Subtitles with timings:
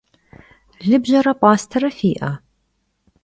[0.87, 2.31] Lıbjere p'astere fi'e?